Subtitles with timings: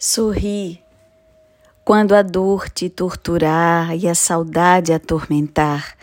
[0.00, 0.80] Sorri
[1.84, 5.96] quando a dor te torturar e a saudade atormentar,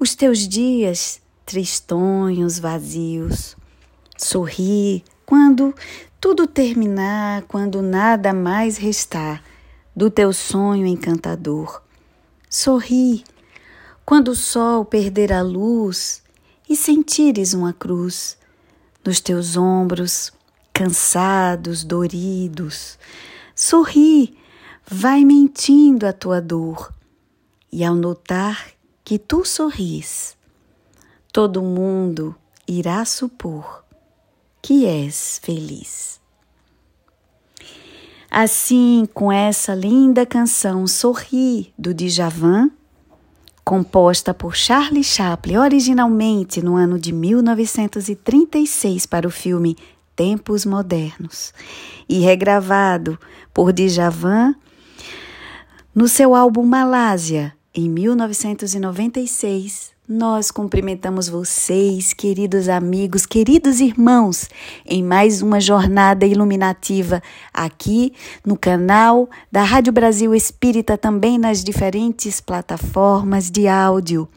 [0.00, 3.56] os teus dias tristonhos, vazios.
[4.18, 5.72] Sorri quando
[6.20, 9.44] tudo terminar, quando nada mais restar
[9.94, 11.80] do teu sonho encantador.
[12.48, 13.22] Sorri
[14.04, 16.20] quando o sol perder a luz
[16.68, 18.36] e sentires uma cruz
[19.04, 20.32] nos teus ombros
[20.80, 22.98] cansados, doridos.
[23.54, 24.34] Sorri,
[24.86, 26.90] vai mentindo a tua dor.
[27.70, 28.68] E ao notar
[29.04, 30.34] que tu sorris,
[31.30, 32.34] todo mundo
[32.66, 33.84] irá supor
[34.62, 36.18] que és feliz.
[38.30, 42.70] Assim, com essa linda canção Sorri do Djavan,
[43.62, 49.76] composta por Charlie Chaplin originalmente no ano de 1936 para o filme
[50.20, 51.54] tempos modernos
[52.06, 53.18] e regravado
[53.54, 54.54] por Djavan
[55.94, 59.92] no seu álbum Malásia em 1996.
[60.06, 64.46] Nós cumprimentamos vocês, queridos amigos, queridos irmãos,
[64.84, 68.12] em mais uma jornada iluminativa aqui
[68.44, 74.28] no canal da Rádio Brasil Espírita, também nas diferentes plataformas de áudio.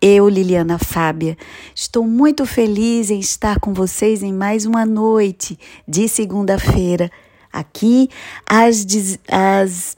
[0.00, 1.36] Eu, Liliana Fábia,
[1.74, 7.10] estou muito feliz em estar com vocês em mais uma noite de segunda-feira,
[7.52, 8.08] aqui
[8.46, 8.86] às,
[9.26, 9.96] às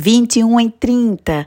[0.00, 1.46] 21h30,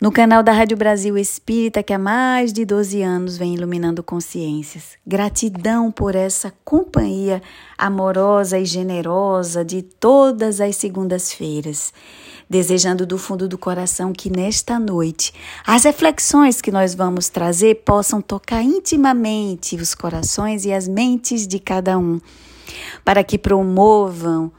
[0.00, 4.96] no canal da Rádio Brasil Espírita, que há mais de 12 anos vem iluminando consciências.
[5.04, 7.42] Gratidão por essa companhia
[7.76, 11.92] amorosa e generosa de todas as segundas-feiras
[12.50, 15.34] desejando do fundo do coração que nesta noite
[15.66, 21.58] as reflexões que nós vamos trazer possam tocar intimamente os corações e as mentes de
[21.58, 22.18] cada um,
[23.04, 24.50] para que promovam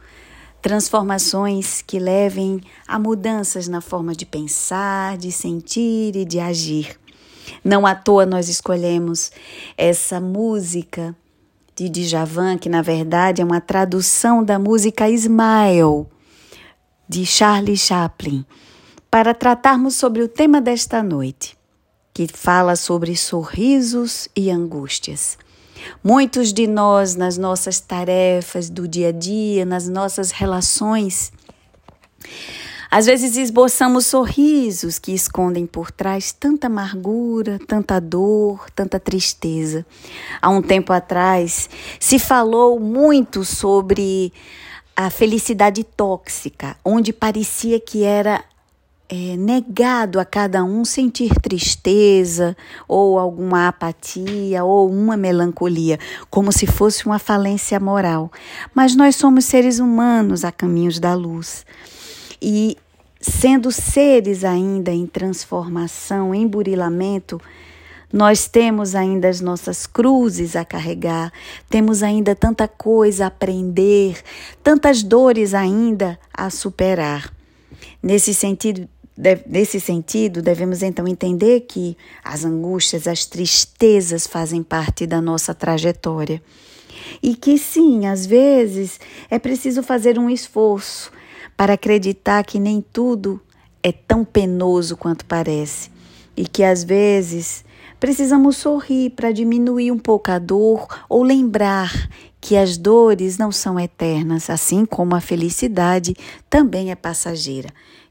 [0.62, 7.00] transformações que levem a mudanças na forma de pensar, de sentir e de agir.
[7.64, 9.32] Não à toa nós escolhemos
[9.78, 11.16] essa música
[11.76, 16.06] de Djavan, que na verdade é uma tradução da música Smile
[17.08, 18.46] de Charlie Chaplin,
[19.10, 21.58] para tratarmos sobre o tema desta noite,
[22.14, 25.38] que fala sobre sorrisos e angústias.
[26.04, 31.32] Muitos de nós, nas nossas tarefas do dia a dia, nas nossas relações,
[32.92, 39.86] às vezes esboçamos sorrisos que escondem por trás tanta amargura, tanta dor, tanta tristeza.
[40.42, 41.70] Há um tempo atrás
[42.00, 44.34] se falou muito sobre
[44.96, 48.44] a felicidade tóxica, onde parecia que era
[49.10, 52.56] é, negado a cada um sentir tristeza
[52.88, 55.98] ou alguma apatia ou uma melancolia,
[56.30, 58.32] como se fosse uma falência moral.
[58.74, 61.66] Mas nós somos seres humanos a caminhos da luz.
[62.40, 62.78] E
[63.20, 67.42] sendo seres ainda em transformação, em burilamento,
[68.14, 71.32] nós temos ainda as nossas cruzes a carregar,
[71.70, 74.22] temos ainda tanta coisa a aprender,
[74.64, 77.32] tantas dores ainda a superar.
[78.02, 78.88] Nesse sentido,
[79.46, 86.42] nesse sentido, devemos então entender que as angústias, as tristezas fazem parte da nossa trajetória.
[87.22, 89.00] E que sim, às vezes
[89.30, 91.12] é preciso fazer um esforço
[91.58, 93.42] para acreditar que nem tudo
[93.84, 95.92] é tão penoso quanto parece.
[96.38, 97.66] E que às vezes
[98.00, 101.92] Precisamos sorrir para diminuir um pouco a dor ou lembrar
[102.40, 106.16] que as dores não são eternas, assim como a felicidade
[106.50, 107.68] também é passageira.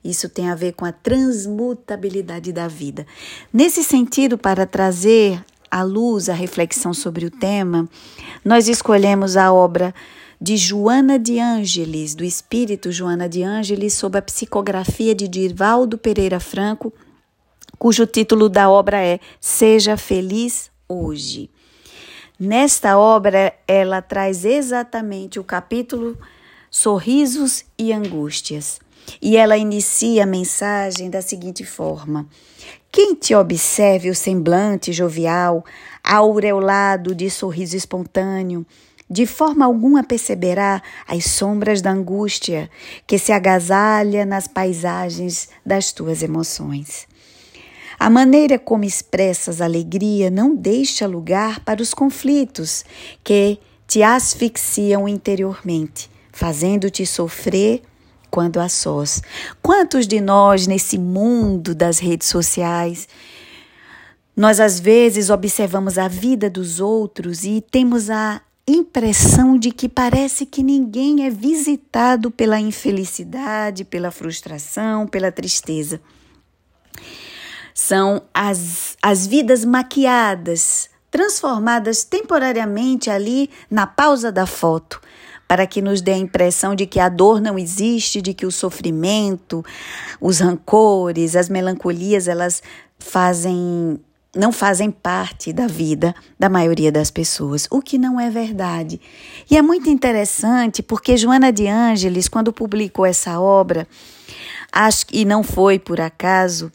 [0.08, 3.06] Isso tem a ver com a transmutabilidade da vida.
[3.52, 7.88] Nesse sentido, para trazer à luz a reflexão sobre o tema,
[8.44, 9.94] nós escolhemos a obra
[10.40, 16.40] de Joana de Ângeles, do espírito Joana de Ângeles, sob a psicografia de Dirvaldo Pereira
[16.40, 16.92] Franco
[17.78, 21.50] cujo título da obra é Seja Feliz Hoje.
[22.38, 26.18] Nesta obra, ela traz exatamente o capítulo
[26.70, 28.80] Sorrisos e Angústias.
[29.20, 32.26] E ela inicia a mensagem da seguinte forma:
[32.90, 35.64] Quem te observe o semblante jovial,
[36.02, 38.66] aureolado de sorriso espontâneo,
[39.10, 42.70] de forma alguma perceberá as sombras da angústia
[43.06, 47.06] que se agasalha nas paisagens das tuas emoções.
[47.98, 52.84] A maneira como expressas alegria não deixa lugar para os conflitos
[53.24, 53.58] que
[53.88, 57.82] te asfixiam interiormente, fazendo-te sofrer
[58.30, 59.22] quando a sós.
[59.62, 63.08] Quantos de nós nesse mundo das redes sociais
[64.38, 70.46] nós às vezes observamos a vida dos outros e temos a impressão de que parece
[70.46, 76.00] que ninguém é visitado pela infelicidade, pela frustração, pela tristeza.
[77.74, 85.00] São as, as vidas maquiadas, transformadas temporariamente ali na pausa da foto,
[85.48, 88.52] para que nos dê a impressão de que a dor não existe, de que o
[88.52, 89.64] sofrimento,
[90.20, 92.62] os rancores, as melancolias, elas
[92.98, 93.98] fazem
[94.36, 99.00] não fazem parte da vida da maioria das pessoas, o que não é verdade.
[99.50, 103.88] E é muito interessante porque Joana de Ângeles, quando publicou essa obra,
[104.70, 106.70] acho que não foi por acaso,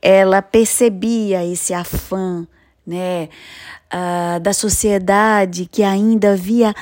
[0.00, 2.46] ela percebia esse afã,
[2.86, 3.28] né,
[3.92, 6.74] uh, da sociedade que ainda via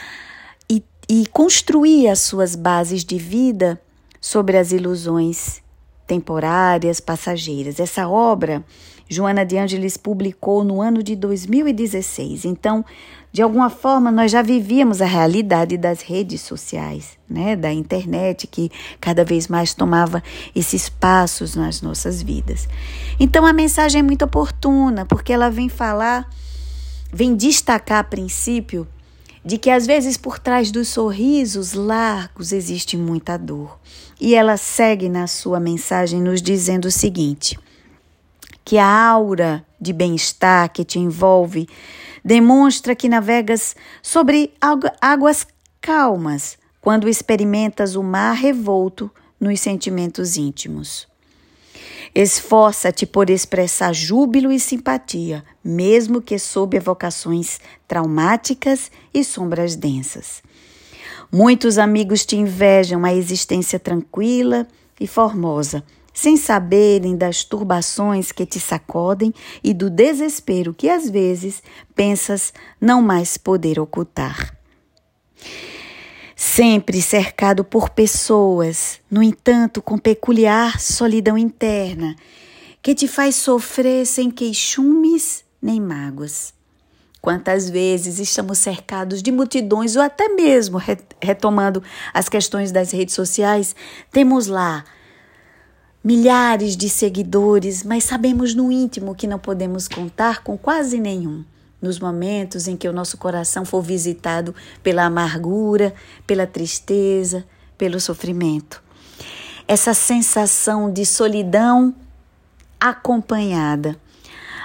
[1.21, 3.81] e, construía as suas bases de vida
[4.21, 5.63] sobre as ilusões
[6.09, 7.79] temporárias, passageiras.
[7.79, 8.65] Essa obra
[9.09, 12.45] Joana de Ângeles publicou no ano de 2016.
[12.45, 12.85] Então,
[13.33, 18.71] de alguma forma, nós já vivíamos a realidade das redes sociais, né, da internet, que
[19.01, 20.21] cada vez mais tomava
[20.55, 22.69] esses espaços nas nossas vidas.
[23.21, 26.29] Então, a mensagem é muito oportuna, porque ela vem falar,
[27.13, 28.87] vem destacar a princípio
[29.45, 33.79] de que às vezes por trás dos sorrisos largos existe muita dor.
[34.21, 37.59] E ela segue na sua mensagem nos dizendo o seguinte:
[38.65, 41.69] que a aura de bem-estar que te envolve
[42.25, 44.55] demonstra que navegas sobre
[45.01, 45.47] águas
[45.81, 51.07] calmas quando experimentas o mar revolto nos sentimentos íntimos.
[52.15, 57.59] Esforça-te por expressar júbilo e simpatia, mesmo que sob evocações
[57.89, 60.41] traumáticas e sombras densas.
[61.33, 64.65] Muitos amigos te invejam a existência tranquila
[65.01, 65.83] e formosa,
[66.13, 69.35] sem saberem das turbações que te sacodem
[69.65, 71.61] e do desespero que às vezes
[71.97, 74.57] pensas não mais poder ocultar.
[76.37, 82.17] Sempre cercado por pessoas, no entanto, com peculiar solidão interna,
[82.83, 86.53] que te faz sofrer sem queixumes nem mágoas.
[87.21, 90.79] Quantas vezes estamos cercados de multidões, ou até mesmo,
[91.23, 91.83] retomando
[92.13, 93.75] as questões das redes sociais,
[94.13, 94.85] temos lá
[96.05, 101.43] milhares de seguidores, mas sabemos no íntimo que não podemos contar com quase nenhum.
[101.85, 105.93] Nos momentos em que o nosso coração for visitado pela amargura,
[106.27, 107.45] pela tristeza,
[107.77, 108.83] pelo sofrimento.
[109.69, 111.95] Essa sensação de solidão
[112.81, 113.97] acompanhada.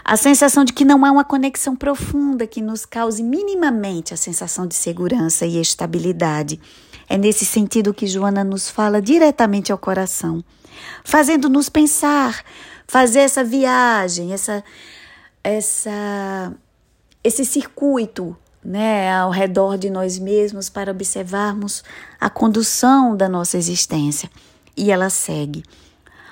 [0.04, 4.66] A sensação de que não há uma conexão profunda que nos cause minimamente a sensação
[4.66, 6.58] de segurança e estabilidade.
[7.10, 10.42] É nesse sentido que Joana nos fala diretamente ao coração
[11.04, 12.44] fazendo-nos pensar,
[12.88, 14.64] fazer essa viagem, essa,
[15.44, 16.54] essa,
[17.24, 21.84] esse circuito né, ao redor de nós mesmos para observarmos
[22.20, 24.30] a condução da nossa existência.
[24.76, 25.64] E ela segue.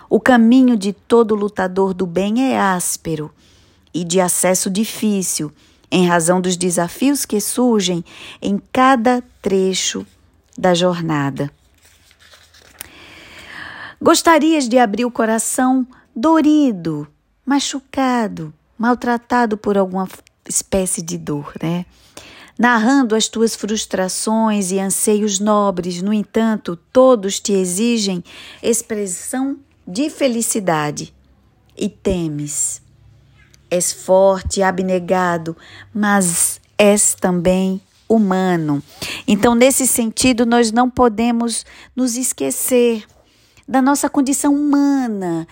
[0.10, 3.32] O caminho de todo lutador do bem é áspero
[3.94, 5.52] e de acesso difícil,
[5.90, 8.04] em razão dos desafios que surgem
[8.42, 10.06] em cada trecho
[10.58, 11.52] da jornada.
[14.02, 15.86] Gostarias de abrir o coração
[16.16, 17.08] dorido,
[17.46, 20.08] machucado, maltratado por alguma
[20.48, 21.86] espécie de dor, né?
[22.58, 28.24] Narrando as tuas frustrações e anseios nobres, no entanto, todos te exigem
[28.64, 31.14] expressão de felicidade
[31.78, 32.82] e temes.
[33.70, 35.56] És forte, abnegado,
[35.94, 38.82] mas és também humano.
[39.28, 43.04] Então, nesse sentido, nós não podemos nos esquecer
[43.68, 45.46] da nossa condição humana,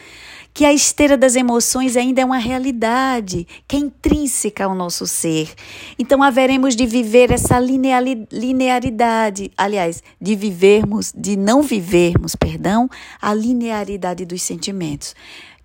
[0.56, 5.54] que a esteira das emoções ainda é uma realidade, que é intrínseca ao nosso ser.
[6.00, 12.90] Então haveremos de viver essa linearidade, aliás, de vivermos, de não vivermos, perdão,
[13.22, 15.14] a linearidade dos sentimentos,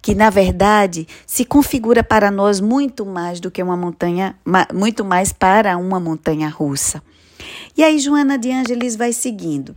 [0.03, 4.35] que na verdade se configura para nós muito mais do que uma montanha,
[4.75, 7.01] muito mais para uma montanha russa.
[7.77, 9.73] E aí Joana de Ângeles vai seguindo.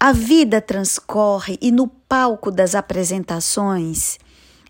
[0.00, 4.16] A vida transcorre e no palco das apresentações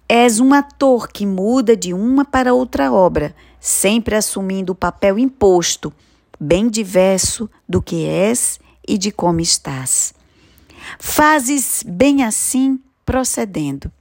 [0.09, 5.93] és um ator que muda de uma para outra obra, sempre assumindo o papel imposto,
[6.41, 8.59] bem diverso do que és
[8.89, 10.15] e de como estás.
[10.99, 13.93] Fazes bem assim procedendo.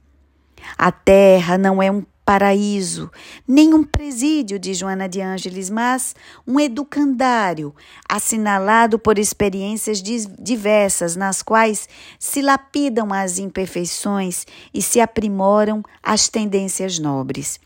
[0.78, 3.10] A terra não é um paraíso,
[3.48, 6.14] nem um presídio de Joana de Ângeles, mas
[6.46, 7.74] um educandário,
[8.06, 14.44] assinalado por experiências diversas, nas quais se lapidam as imperfeições
[14.74, 17.58] e se aprimoram as tendências nobres.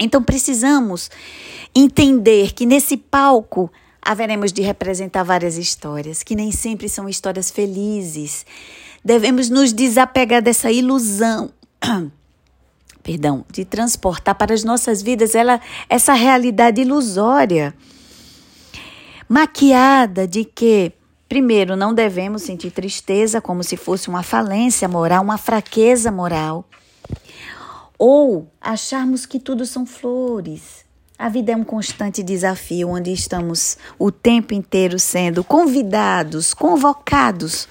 [0.00, 1.08] Então precisamos
[1.72, 3.70] entender que nesse palco
[4.02, 8.44] haveremos de representar várias histórias, que nem sempre são histórias felizes.
[9.04, 11.52] Devemos nos desapegar dessa ilusão,
[13.06, 17.72] perdão, de transportar para as nossas vidas ela, essa realidade ilusória,
[19.28, 20.92] maquiada de que
[21.28, 26.64] Primeiro, não devemos sentir tristeza como se fosse uma falência moral, uma fraqueza moral.
[27.98, 30.84] Ou acharmos que tudo são flores,
[31.18, 37.66] a vida é um constante desafio onde estamos o tempo inteiro sendo convidados, convocados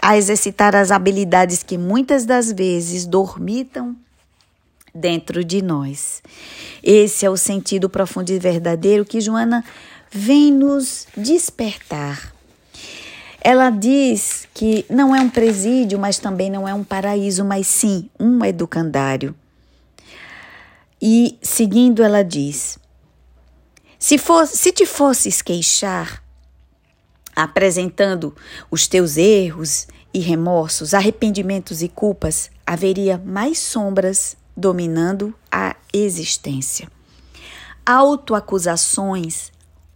[0.00, 3.94] a exercitar as habilidades que muitas das vezes dormitam
[4.96, 6.22] dentro de nós.
[6.82, 9.64] Esse é o sentido profundo e verdadeiro que Joana
[10.10, 12.34] vem nos despertar.
[13.40, 18.10] Ela diz que não é um presídio, mas também não é um paraíso, mas sim
[18.18, 19.34] um educandário.
[21.00, 22.78] E seguindo, ela diz:
[23.98, 26.22] se, fosse, se te fosses queixar,
[27.36, 28.34] apresentando
[28.70, 36.90] os teus erros e remorsos, arrependimentos e culpas, haveria mais sombras dominando a existência.
[37.84, 39.52] Autoacusações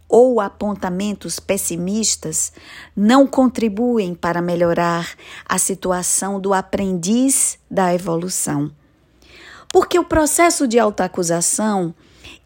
[0.07, 2.51] ou apontamentos pessimistas
[2.95, 5.09] não contribuem para melhorar
[5.47, 8.69] a situação do aprendiz da evolução.
[9.71, 11.95] Porque o processo de autoacusação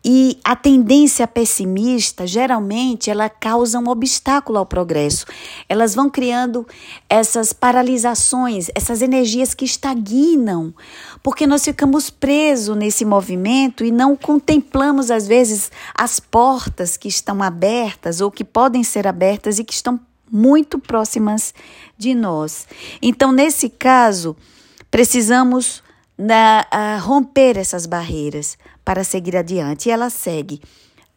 [0.08, 5.26] e a tendência pessimista, geralmente, ela causa um obstáculo ao progresso.
[5.68, 6.68] Elas vão criando
[7.10, 10.72] essas paralisações, essas energias que estagnam,
[11.26, 17.42] porque nós ficamos presos nesse movimento e não contemplamos, às vezes, as portas que estão
[17.42, 20.00] abertas ou que podem ser abertas e que estão
[20.32, 21.52] muito próximas
[21.98, 22.68] de nós.
[23.02, 24.38] Então, nesse caso,
[24.92, 25.82] precisamos
[26.16, 26.64] na,
[27.02, 29.90] romper essas barreiras para seguir adiante.
[29.90, 30.62] E ela segue,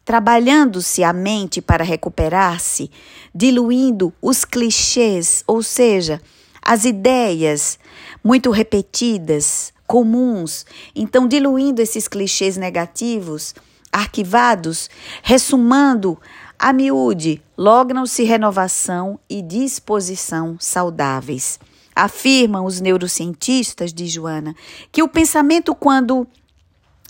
[0.03, 2.89] trabalhando-se a mente para recuperar-se,
[3.33, 6.19] diluindo os clichês, ou seja,
[6.63, 7.77] as ideias
[8.23, 10.67] muito repetidas, comuns.
[10.95, 13.55] Então, diluindo esses clichês negativos,
[13.91, 14.87] arquivados,
[15.23, 16.15] ressumando
[16.59, 21.59] a miúde, logram-se renovação e disposição saudáveis.
[21.95, 24.55] Afirmam os neurocientistas de Joana
[24.91, 26.27] que o pensamento, quando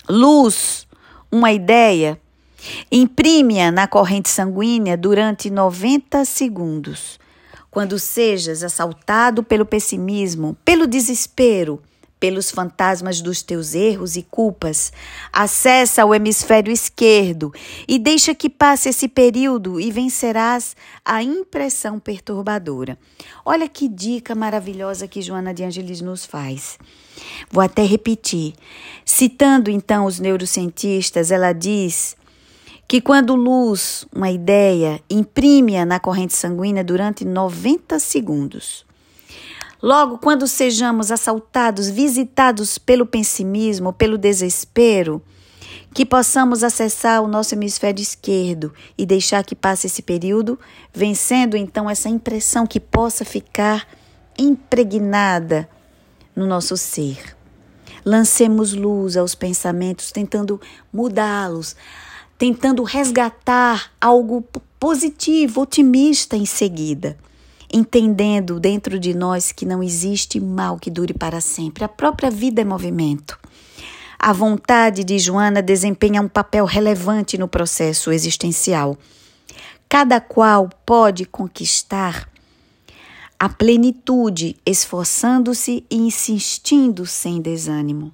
[0.08, 0.88] luz,
[1.30, 2.18] uma ideia,
[2.90, 7.20] imprime-a na corrente sanguínea durante 90 segundos.
[7.70, 11.82] Quando sejas assaltado pelo pessimismo, pelo desespero,
[12.20, 14.92] pelos fantasmas dos teus erros e culpas.
[15.32, 17.52] Acessa o hemisfério esquerdo
[17.88, 22.98] e deixa que passe esse período e vencerás a impressão perturbadora.
[23.44, 26.78] Olha que dica maravilhosa que Joana de Angelis nos faz.
[27.50, 28.52] Vou até repetir.
[29.04, 32.16] Citando então os neurocientistas, ela diz
[32.86, 38.89] que quando luz, uma ideia, imprime-a na corrente sanguínea durante 90 segundos
[39.82, 45.22] Logo, quando sejamos assaltados, visitados pelo pessimismo, pelo desespero,
[45.94, 50.58] que possamos acessar o nosso hemisfério esquerdo e deixar que passe esse período,
[50.92, 53.88] vencendo então essa impressão que possa ficar
[54.38, 55.66] impregnada
[56.36, 57.34] no nosso ser.
[58.04, 60.60] Lancemos luz aos pensamentos, tentando
[60.92, 61.74] mudá-los,
[62.36, 64.44] tentando resgatar algo
[64.78, 67.16] positivo, otimista em seguida
[67.72, 71.84] entendendo dentro de nós que não existe mal que dure para sempre.
[71.84, 73.38] A própria vida é movimento.
[74.18, 78.96] A vontade de Joana desempenha um papel relevante no processo existencial.
[79.88, 82.28] Cada qual pode conquistar
[83.38, 88.12] a plenitude, esforçando-se e insistindo sem desânimo.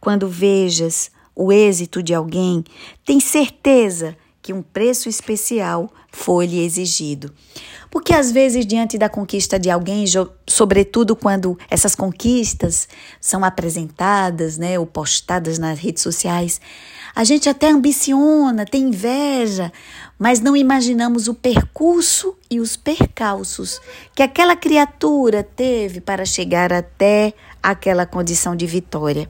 [0.00, 2.64] Quando vejas o êxito de alguém,
[3.04, 7.30] tem certeza que um preço especial foi-lhe exigido.
[7.90, 10.04] Porque às vezes, diante da conquista de alguém,
[10.46, 12.86] sobretudo quando essas conquistas
[13.20, 16.60] são apresentadas, né, ou postadas nas redes sociais,
[17.14, 19.72] a gente até ambiciona, tem inveja,
[20.18, 23.80] mas não imaginamos o percurso e os percalços
[24.14, 29.28] que aquela criatura teve para chegar até aquela condição de vitória.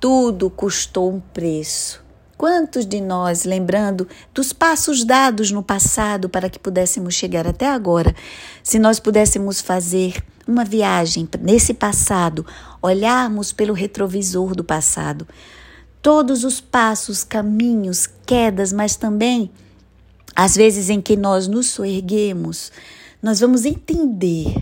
[0.00, 2.05] Tudo custou um preço.
[2.36, 8.14] Quantos de nós, lembrando dos passos dados no passado para que pudéssemos chegar até agora,
[8.62, 12.46] se nós pudéssemos fazer uma viagem nesse passado,
[12.82, 15.26] olharmos pelo retrovisor do passado,
[16.02, 19.50] todos os passos, caminhos, quedas, mas também
[20.36, 22.70] às vezes em que nós nos soerguemos,
[23.22, 24.54] nós vamos entender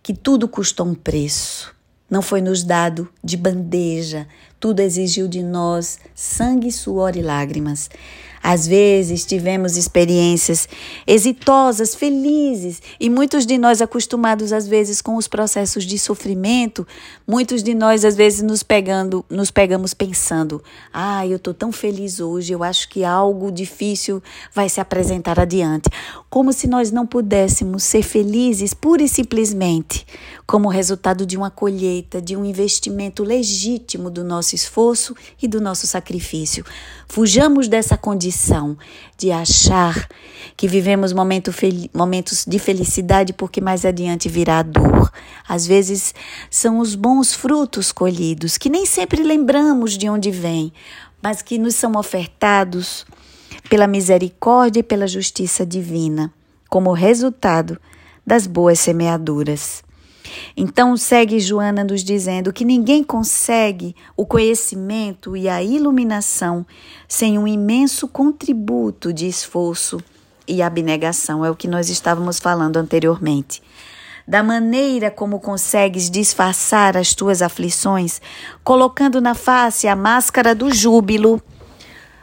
[0.00, 1.74] que tudo custou um preço.
[2.08, 4.28] Não foi nos dado de bandeja,
[4.64, 7.90] tudo exigiu de nós sangue, suor e lágrimas.
[8.46, 10.68] Às vezes tivemos experiências
[11.06, 16.86] exitosas, felizes, e muitos de nós acostumados às vezes com os processos de sofrimento,
[17.26, 22.20] muitos de nós às vezes nos pegando, nos pegamos pensando: "Ah, eu tô tão feliz
[22.20, 24.22] hoje, eu acho que algo difícil
[24.54, 25.88] vai se apresentar adiante",
[26.28, 30.06] como se nós não pudéssemos ser felizes pura e simplesmente
[30.46, 35.86] como resultado de uma colheita, de um investimento legítimo do nosso esforço e do nosso
[35.86, 36.62] sacrifício.
[37.08, 38.33] Fujamos dessa condição
[39.16, 40.08] de achar
[40.56, 41.52] que vivemos momento
[41.92, 45.12] momentos de felicidade porque mais adiante virá a dor.
[45.48, 46.14] Às vezes
[46.50, 50.72] são os bons frutos colhidos, que nem sempre lembramos de onde vêm,
[51.22, 53.06] mas que nos são ofertados
[53.68, 56.32] pela misericórdia e pela justiça divina,
[56.68, 57.80] como resultado
[58.26, 59.82] das boas semeaduras.
[60.56, 66.66] Então segue Joana nos dizendo que ninguém consegue o conhecimento e a iluminação
[67.08, 70.00] sem um imenso contributo de esforço
[70.46, 71.44] e abnegação.
[71.44, 73.62] É o que nós estávamos falando anteriormente.
[74.26, 78.22] Da maneira como consegues disfarçar as tuas aflições,
[78.62, 81.42] colocando na face a máscara do júbilo,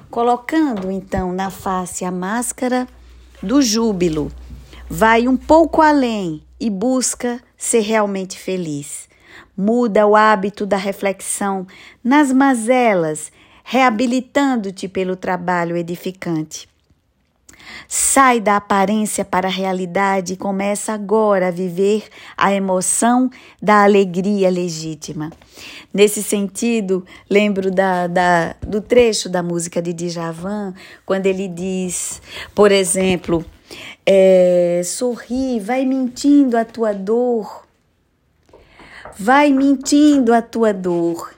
[0.10, 2.88] colocando então na face a máscara
[3.42, 4.32] do júbilo,
[4.90, 9.08] vai um pouco além e busca ser realmente feliz.
[9.56, 11.68] Muda o hábito da reflexão
[12.04, 13.32] nas mazelas,
[13.64, 16.68] reabilitando-te pelo trabalho edificante.
[17.88, 23.30] Sai da aparência para a realidade e começa agora a viver a emoção
[23.62, 25.32] da alegria legítima.
[25.94, 30.74] Nesse sentido, lembro da, da, do trecho da música de Djavan,
[31.06, 32.24] quando ele diz,
[32.56, 33.46] por exemplo,
[34.14, 37.66] é, sorri, vai mentindo a tua dor,
[39.18, 41.34] vai mentindo a tua dor.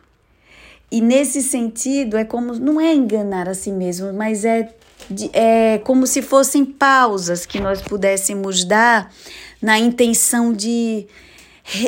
[0.92, 4.74] E nesse sentido, é como, não é enganar a si mesmo, mas é,
[5.34, 9.14] é como se fossem pausas que nós pudéssemos dar
[9.62, 11.06] na intenção de,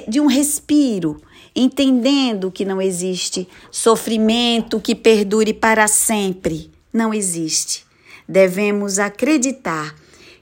[0.07, 1.19] de um respiro,
[1.55, 6.69] entendendo que não existe sofrimento que perdure para sempre.
[6.93, 7.83] Não existe.
[8.27, 9.95] Devemos acreditar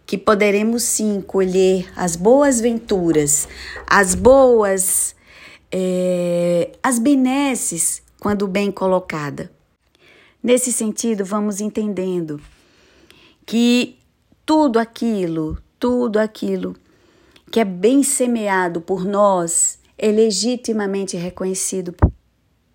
[0.05, 3.47] que poderemos sim colher as boas venturas,
[3.87, 5.15] as boas,
[5.71, 9.51] é, as benesses, quando bem colocada.
[10.41, 12.39] Nesse sentido, vamos entendendo
[13.45, 13.97] que
[14.45, 16.75] tudo aquilo, tudo aquilo
[17.51, 21.95] que é bem semeado por nós é legitimamente reconhecido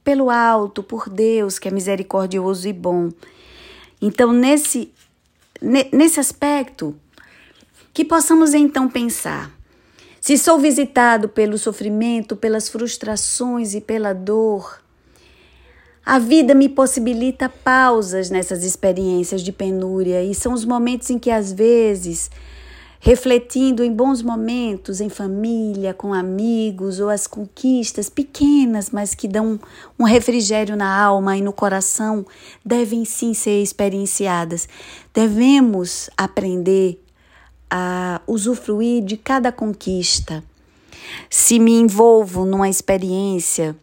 [0.04, 3.10] pelo alto, por Deus, que é misericordioso e bom.
[4.00, 4.92] Então, nesse,
[5.60, 6.96] nesse aspecto,
[7.98, 9.50] que possamos então pensar:
[10.20, 14.80] se sou visitado pelo sofrimento, pelas frustrações e pela dor,
[16.06, 21.28] a vida me possibilita pausas nessas experiências de penúria e são os momentos em que,
[21.28, 22.30] às vezes,
[23.00, 29.58] refletindo em bons momentos em família, com amigos ou as conquistas pequenas, mas que dão
[29.98, 32.24] um refrigério na alma e no coração,
[32.64, 34.68] devem sim ser experienciadas.
[35.12, 37.02] Devemos aprender
[37.70, 40.42] a usufruir de cada conquista,
[41.28, 43.76] se me envolvo numa experiência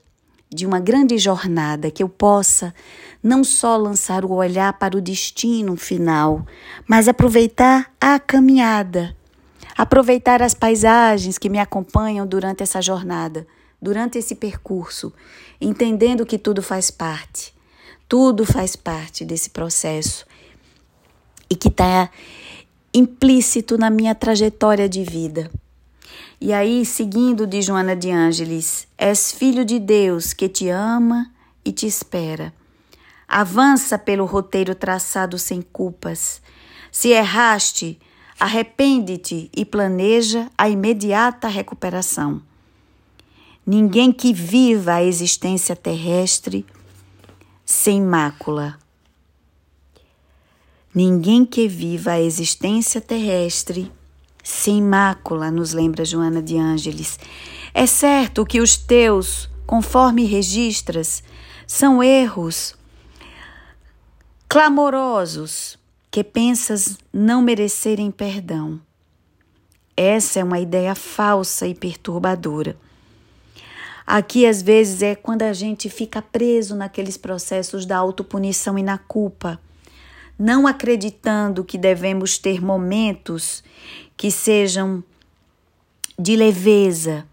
[0.49, 2.73] de uma grande jornada, que eu possa
[3.21, 6.45] não só lançar o olhar para o destino final,
[6.87, 9.15] mas aproveitar a caminhada,
[9.75, 13.47] aproveitar as paisagens que me acompanham durante essa jornada,
[13.81, 15.11] durante esse percurso,
[15.59, 17.53] entendendo que tudo faz parte,
[18.07, 20.25] tudo faz parte desse processo
[21.49, 22.09] e que está
[22.97, 25.51] implícito na minha trajetória de vida.
[26.39, 31.29] E aí, seguindo de Joana de Ângeles, és filho de Deus que te ama
[31.63, 32.53] e te espera.
[33.27, 36.41] Avança pelo roteiro traçado sem culpas.
[36.89, 37.99] Se erraste,
[38.39, 42.41] arrepende-te e planeja a imediata recuperação.
[43.67, 46.65] Ninguém que viva a existência terrestre
[47.65, 48.77] sem mácula
[50.95, 53.91] Ninguém que viva a existência terrestre
[54.45, 57.19] sem mácula, nos lembra Joana de Ângeles.
[57.73, 61.23] É certo que os teus, conforme registras,
[61.65, 62.75] são erros
[64.47, 65.79] clamorosos
[66.11, 68.79] que pensas não merecerem perdão.
[69.97, 72.77] Essa é uma ideia falsa e perturbadora.
[74.05, 78.99] Aqui, às vezes, é quando a gente fica preso naqueles processos da autopunição e na
[78.99, 79.59] culpa
[80.37, 83.63] não acreditando que devemos ter momentos
[84.17, 85.03] que sejam
[86.17, 87.25] de leveza,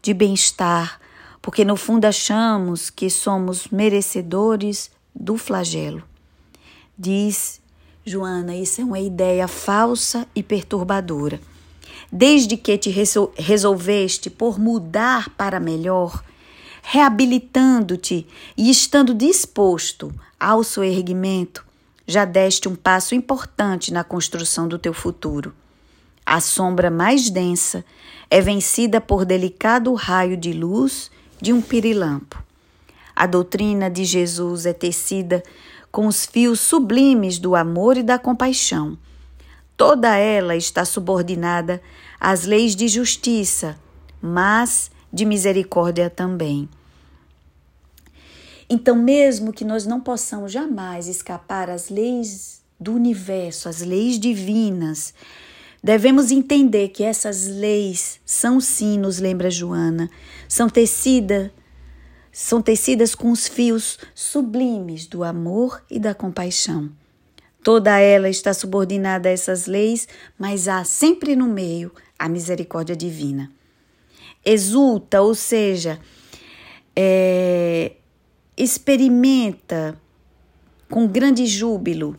[0.00, 1.00] de bem-estar,
[1.40, 6.02] porque no fundo achamos que somos merecedores do flagelo.
[6.96, 7.60] Diz
[8.04, 11.40] Joana, isso é uma ideia falsa e perturbadora.
[12.10, 12.90] Desde que te
[13.36, 16.22] resolveste por mudar para melhor,
[16.82, 18.26] reabilitando-te
[18.56, 21.64] e estando disposto ao seu erguimento,
[22.12, 25.54] já deste um passo importante na construção do teu futuro.
[26.24, 27.82] A sombra mais densa
[28.30, 32.42] é vencida por delicado raio de luz de um pirilampo.
[33.16, 35.42] A doutrina de Jesus é tecida
[35.90, 38.96] com os fios sublimes do amor e da compaixão.
[39.76, 41.82] Toda ela está subordinada
[42.20, 43.76] às leis de justiça,
[44.20, 46.68] mas de misericórdia também.
[48.68, 55.14] Então, mesmo que nós não possamos jamais escapar às leis do universo, às leis divinas,
[55.82, 60.10] devemos entender que essas leis são sim, nos lembra Joana,
[60.48, 61.50] são tecidas
[62.32, 66.90] são tecidas com os fios sublimes do amor e da compaixão.
[67.62, 73.50] Toda ela está subordinada a essas leis, mas há sempre no meio a misericórdia divina.
[74.44, 76.00] Exulta, ou seja,
[76.96, 77.92] é,
[78.56, 79.98] experimenta
[80.90, 82.18] com grande júbilo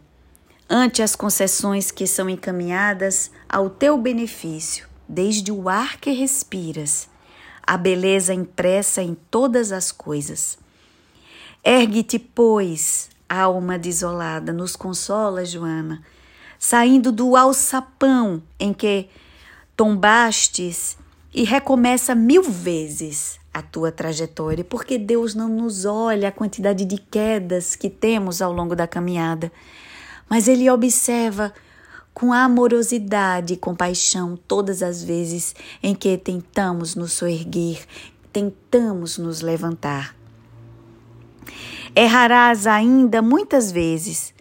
[0.69, 7.07] ante as concessões que são encaminhadas ao teu benefício, desde o ar que respiras
[7.65, 10.57] a beleza impressa em todas as coisas.
[11.63, 16.03] Ergue-te, pois, alma desolada, nos consola, Joana,
[16.59, 19.07] saindo do alçapão em que
[19.77, 20.97] tombastes
[21.33, 26.97] e recomeça mil vezes a tua trajetória, porque Deus não nos olha a quantidade de
[26.97, 29.51] quedas que temos ao longo da caminhada,
[30.27, 31.53] mas Ele observa
[32.13, 37.85] com amorosidade e compaixão todas as vezes em que tentamos nos soerguer,
[38.31, 40.15] tentamos nos levantar.
[41.95, 44.33] Errarás ainda muitas vezes,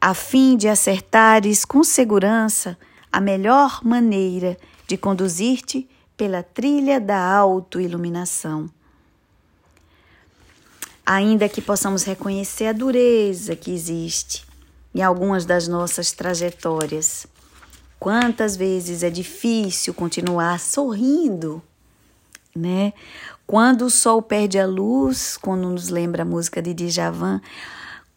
[0.00, 2.78] a fim de acertares com segurança
[3.12, 4.56] a melhor maneira
[4.86, 5.88] de conduzir-te
[6.20, 8.68] pela trilha da autoiluminação.
[11.06, 14.46] Ainda que possamos reconhecer a dureza que existe,
[14.94, 17.26] em algumas das nossas trajetórias.
[17.98, 21.62] Quantas vezes é difícil continuar sorrindo,
[22.54, 22.92] né?
[23.46, 27.40] Quando o sol perde a luz, quando nos lembra a música de Djavan,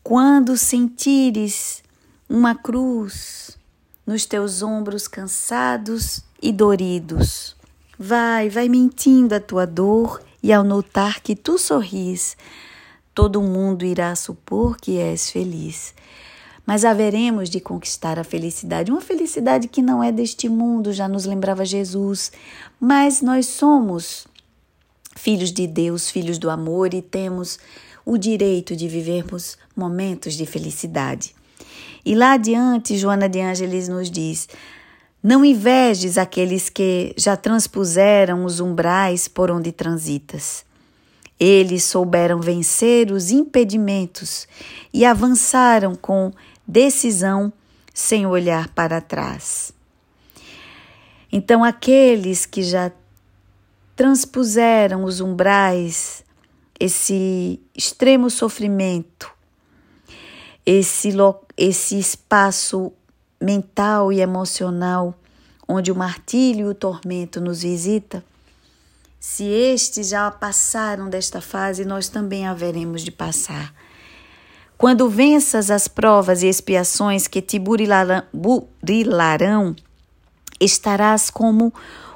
[0.03, 1.81] quando sentires
[2.27, 3.57] uma cruz
[4.05, 7.55] nos teus ombros cansados e doridos,
[7.97, 12.36] vai, vai mentindo a tua dor e ao notar que tu sorris,
[13.13, 15.93] todo mundo irá supor que és feliz
[16.65, 21.25] mas haveremos de conquistar a felicidade, uma felicidade que não é deste mundo, já nos
[21.25, 22.32] lembrava Jesus,
[22.79, 24.25] mas nós somos
[25.15, 27.60] filhos de Deus, filhos do amor e temos
[28.06, 31.36] o direito de vivermos momentos de felicidade.
[32.06, 34.47] E lá adiante, Joana de Ângeles nos diz:
[35.23, 40.65] Não invejes aqueles que já transpuseram os umbrais por onde transitas.
[41.39, 44.45] Eles souberam vencer os impedimentos
[44.93, 46.33] e avançaram com
[46.67, 47.53] decisão
[47.93, 49.73] sem olhar para trás.
[51.31, 52.91] Então, aqueles que já
[53.95, 56.23] transpuseram os umbrais,
[56.77, 59.31] esse extremo sofrimento,
[60.65, 61.09] esse,
[61.57, 62.91] esse espaço
[63.43, 65.13] mental e emocional
[65.67, 68.23] onde o martírio e o tormento nos visita,
[69.19, 73.73] se estes já passaram desta fase, nós também haveremos de passar.
[74.77, 78.25] Quando venças as provas e expiações que te burilarão,
[80.60, 81.73] estarás como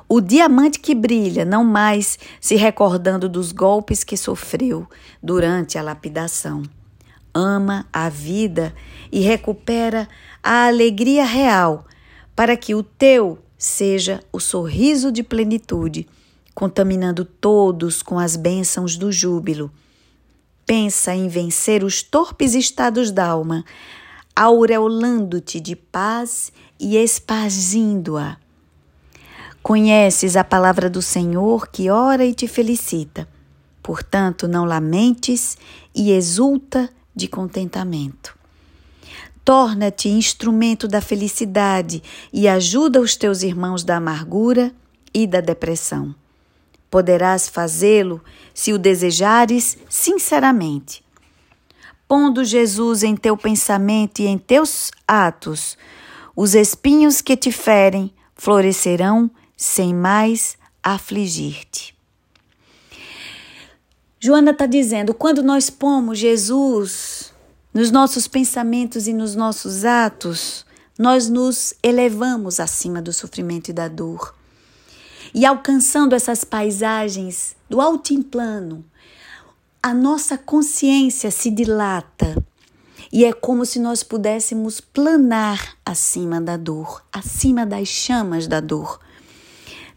[0.10, 4.88] o diamante que brilha, não mais se recordando dos golpes que sofreu
[5.24, 6.63] durante a lapidação.
[7.34, 8.74] Ama a vida
[9.12, 10.10] e recupera
[10.48, 11.86] a alegria real,
[12.36, 16.08] para que o teu seja o sorriso de plenitude,
[16.54, 19.72] contaminando todos com as bênçãos do júbilo
[20.68, 23.64] pensa em vencer os torpes estados d'alma,
[24.36, 28.38] aureolando-te de paz e espargindo-a.
[29.64, 33.28] Conheces a palavra do Senhor que ora e te felicita.
[33.82, 35.58] Portanto, não lamentes
[35.96, 38.37] e exulta de contentamento.
[39.48, 44.74] Torna-te instrumento da felicidade e ajuda os teus irmãos da amargura
[45.14, 46.14] e da depressão.
[46.92, 48.22] Poderás fazê-lo
[48.54, 51.02] se o desejares sinceramente.
[52.10, 55.78] Pondo Jesus em teu pensamento e em teus atos,
[56.36, 61.96] os espinhos que te ferem florescerão sem mais afligir-te.
[64.20, 67.37] Joana está dizendo: quando nós pomos Jesus
[67.78, 70.66] nos nossos pensamentos e nos nossos atos,
[70.98, 74.34] nós nos elevamos acima do sofrimento e da dor.
[75.32, 78.84] E alcançando essas paisagens do altiplano,
[79.80, 82.44] a nossa consciência se dilata
[83.13, 89.00] e é como se nós pudéssemos planar acima da dor, acima das chamas da dor.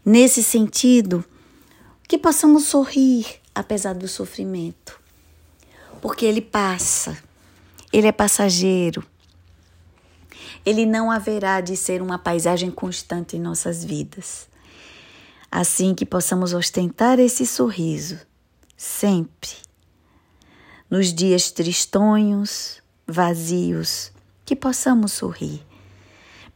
[0.05, 1.25] Nesse sentido,
[2.07, 5.01] que possamos sorrir apesar do sofrimento,
[5.99, 7.17] porque ele passa,
[7.91, 9.05] ele é passageiro.
[10.65, 14.47] Ele não haverá de ser uma paisagem constante em nossas vidas.
[15.51, 18.19] Assim que possamos ostentar esse sorriso
[18.77, 19.49] sempre
[20.89, 24.11] nos dias tristonhos, vazios,
[24.45, 25.65] que possamos sorrir,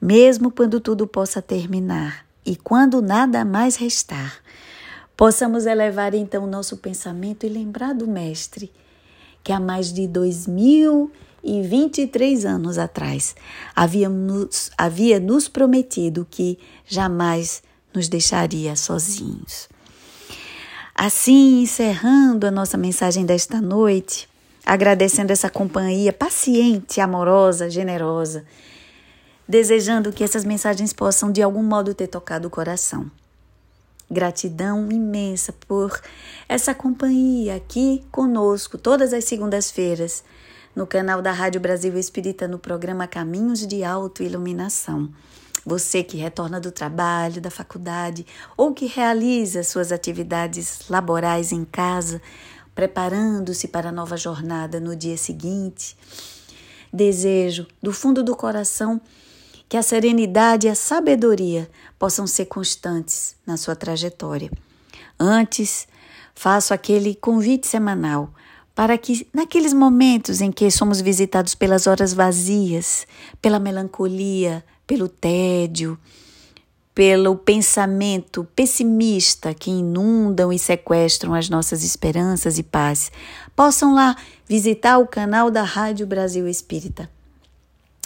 [0.02, 4.42] mesmo quando tudo possa terminar e quando nada mais restar.
[5.16, 8.72] Possamos elevar então nosso pensamento e lembrar do Mestre,
[9.46, 11.12] que há mais de dois mil
[11.44, 13.36] e vinte e três anos atrás
[13.76, 17.62] havia nos, havia nos prometido que jamais
[17.94, 19.70] nos deixaria sozinhos.
[20.96, 24.28] Assim, encerrando a nossa mensagem desta noite,
[24.66, 28.46] agradecendo essa companhia paciente, amorosa, generosa,
[29.48, 33.12] desejando que essas mensagens possam de algum modo ter tocado o coração.
[34.10, 36.00] Gratidão imensa por
[36.48, 40.24] essa companhia aqui conosco todas as segundas-feiras
[40.76, 45.10] no canal da Rádio Brasil Espírita no programa Caminhos de Autoiluminação.
[45.66, 52.22] Você que retorna do trabalho, da faculdade ou que realiza suas atividades laborais em casa,
[52.76, 55.98] preparando-se para a nova jornada no dia seguinte.
[56.94, 59.02] Desejo, do fundo do coração,
[59.68, 64.52] que a serenidade e a sabedoria possam ser constantes na sua trajetória.
[65.20, 65.88] Antes,
[66.34, 68.34] faço aquele convite semanal
[68.76, 73.08] para que, naqueles momentos em que somos visitados pelas horas vazias,
[73.42, 75.98] pela melancolia, pelo tédio,
[76.94, 83.12] pelo pensamento pessimista que inundam e sequestram as nossas esperanças e paz,
[83.56, 84.16] possam lá
[84.48, 87.10] visitar o canal da Rádio Brasil Espírita.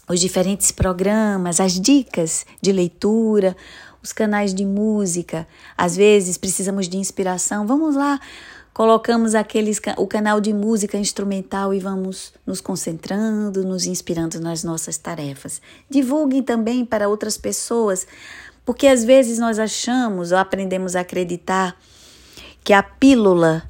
[0.09, 3.55] Os diferentes programas, as dicas de leitura,
[4.01, 5.47] os canais de música.
[5.77, 7.67] Às vezes precisamos de inspiração.
[7.67, 8.19] Vamos lá
[8.79, 14.97] colocamos aqueles, o canal de música instrumental e vamos nos concentrando, nos inspirando nas nossas
[14.97, 15.61] tarefas.
[15.89, 18.07] Divulguem também para outras pessoas,
[18.63, 21.75] porque às vezes nós achamos ou aprendemos a acreditar
[22.63, 23.68] que a pílula,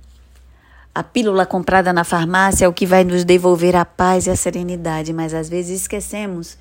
[0.93, 4.35] a pílula comprada na farmácia é o que vai nos devolver a paz e a
[4.35, 6.57] serenidade, mas às vezes esquecemos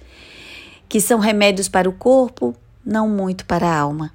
[0.88, 4.12] que são remédios para o corpo, não muito para a alma.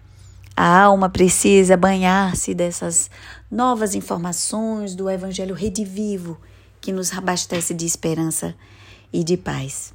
[0.56, 3.10] A alma precisa banhar-se dessas
[3.49, 6.39] novas informações do Evangelho redivivo
[6.80, 8.56] que nos abastece de esperança
[9.12, 9.93] e de paz.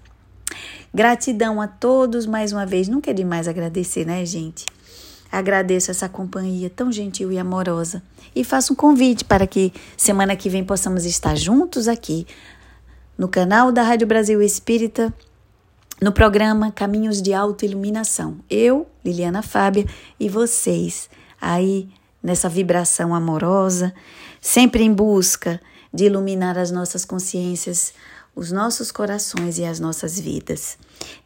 [0.92, 2.88] Gratidão a todos mais uma vez.
[2.88, 4.64] Nunca é demais agradecer, né, gente?
[5.30, 8.02] Agradeço essa companhia tão gentil e amorosa
[8.34, 12.26] e faço um convite para que semana que vem possamos estar juntos aqui
[13.16, 15.12] no canal da Rádio Brasil Espírita
[16.00, 18.38] no programa Caminhos de Autoiluminação.
[18.48, 19.84] Eu, Liliana Fábia,
[20.18, 21.10] e vocês
[21.40, 21.88] aí
[22.22, 23.92] nessa vibração amorosa,
[24.40, 25.60] sempre em busca
[25.92, 27.92] de iluminar as nossas consciências,
[28.38, 30.78] os nossos corações e as nossas vidas.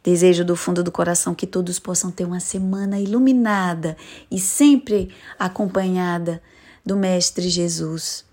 [0.03, 3.95] Desejo do fundo do coração que todos possam ter uma semana iluminada
[4.31, 6.41] e sempre acompanhada
[6.83, 8.25] do Mestre Jesus.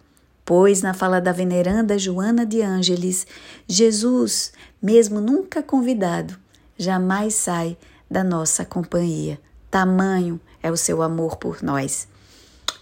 [0.47, 3.27] Pois, na fala da veneranda Joana de Ângeles,
[3.69, 6.39] Jesus, mesmo nunca convidado,
[6.79, 7.77] jamais sai
[8.11, 9.39] da nossa companhia.
[9.71, 12.09] Tamanho é o seu amor por nós.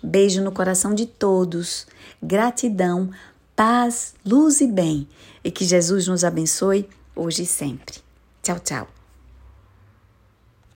[0.00, 1.88] Beijo no coração de todos.
[2.22, 3.10] Gratidão,
[3.58, 5.08] paz, luz e bem.
[5.42, 7.96] E que Jesus nos abençoe hoje e sempre.
[8.40, 8.97] Tchau, tchau.